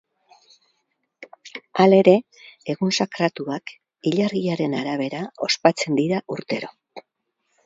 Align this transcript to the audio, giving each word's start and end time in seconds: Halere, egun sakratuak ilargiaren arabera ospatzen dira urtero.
Halere, 1.83 2.15
egun 2.75 2.95
sakratuak 2.97 3.75
ilargiaren 4.13 4.75
arabera 4.81 5.23
ospatzen 5.51 6.01
dira 6.03 6.25
urtero. 6.39 6.73